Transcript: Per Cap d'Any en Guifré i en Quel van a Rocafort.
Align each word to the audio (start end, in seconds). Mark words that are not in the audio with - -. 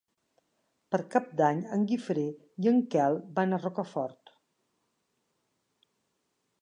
Per 0.93 0.99
Cap 1.15 1.27
d'Any 1.41 1.59
en 1.75 1.83
Guifré 1.91 2.23
i 2.65 2.71
en 2.73 2.81
Quel 2.95 3.19
van 3.41 3.53
a 3.53 3.61
Rocafort. 3.63 4.35